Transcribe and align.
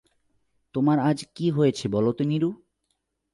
তোমার 0.75 0.97
আজ 0.99 1.19
কী 1.35 1.47
হয়েছে 1.51 1.85
বলো 1.87 2.11
তো 2.11 2.23
নীরু। 2.23 2.49